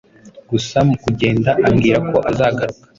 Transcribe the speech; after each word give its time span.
gusa 0.49 0.77
mu 0.87 0.95
kugenda 1.03 1.51
ambwira 1.67 1.97
ko 2.09 2.17
azagaruka 2.29 2.79